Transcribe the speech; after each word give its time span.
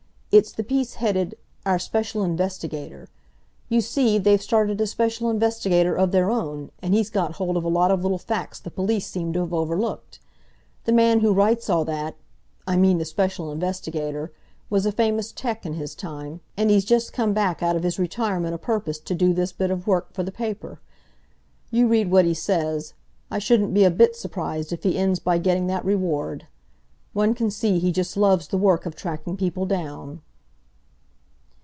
"It's 0.33 0.53
the 0.53 0.63
piece 0.63 0.93
headed, 0.93 1.35
'Our 1.65 1.77
Special 1.77 2.23
Investigator.' 2.23 3.09
You 3.67 3.81
see, 3.81 4.17
they've 4.17 4.41
started 4.41 4.79
a 4.79 4.87
special 4.87 5.29
investigator 5.29 5.93
of 5.93 6.13
their 6.13 6.29
own, 6.31 6.71
and 6.81 6.93
he's 6.93 7.09
got 7.09 7.33
hold 7.33 7.57
of 7.57 7.65
a 7.65 7.69
lot 7.69 7.91
of 7.91 8.01
little 8.01 8.17
facts 8.17 8.57
the 8.57 8.71
police 8.71 9.05
seem 9.07 9.33
to 9.33 9.41
have 9.41 9.53
overlooked. 9.53 10.19
The 10.85 10.93
man 10.93 11.19
who 11.19 11.33
writes 11.33 11.69
all 11.69 11.83
that—I 11.83 12.77
mean 12.77 12.97
the 12.97 13.03
Special 13.03 13.51
Investigator—was 13.51 14.85
a 14.85 14.93
famous 14.93 15.33
'tec 15.33 15.65
in 15.65 15.73
his 15.73 15.93
time, 15.95 16.39
and 16.55 16.69
he's 16.69 16.85
just 16.85 17.11
come 17.11 17.33
back 17.33 17.61
out 17.61 17.75
of 17.75 17.83
his 17.83 17.99
retirement 17.99 18.53
o' 18.53 18.57
purpose 18.57 18.99
to 18.99 19.13
do 19.13 19.33
this 19.33 19.51
bit 19.51 19.69
of 19.69 19.85
work 19.85 20.13
for 20.13 20.23
the 20.23 20.31
paper. 20.31 20.79
You 21.71 21.89
read 21.89 22.09
what 22.09 22.23
he 22.23 22.33
says—I 22.33 23.39
shouldn't 23.39 23.73
be 23.73 23.83
a 23.83 23.91
bit 23.91 24.15
surprised 24.15 24.71
if 24.71 24.83
he 24.83 24.97
ends 24.97 25.19
by 25.19 25.39
getting 25.39 25.67
that 25.67 25.83
reward! 25.83 26.47
One 27.13 27.33
can 27.35 27.51
see 27.51 27.77
he 27.77 27.91
just 27.91 28.15
loves 28.15 28.47
the 28.47 28.57
work 28.57 28.85
of 28.85 28.95
tracking 28.95 29.35
people 29.35 29.65
down." 29.65 30.21